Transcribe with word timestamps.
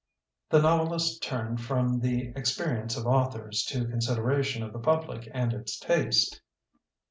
The 0.49 0.59
novelist 0.63 1.21
turned 1.21 1.61
from 1.61 1.99
the 1.99 2.33
ex 2.35 2.57
periences 2.57 2.97
of 2.97 3.05
authors 3.05 3.63
to 3.65 3.85
consideration 3.85 4.63
of 4.63 4.73
the 4.73 4.79
public 4.79 5.29
and 5.31 5.53
its 5.53 5.77
taste. 5.77 6.41